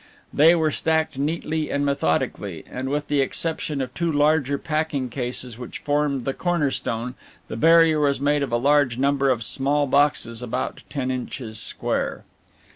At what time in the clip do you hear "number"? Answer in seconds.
8.97-9.29